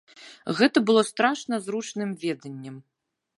Гэта 0.59 0.81
было 0.87 1.03
страшна 1.09 1.59
зручным 1.67 2.17
веданнем. 2.25 2.81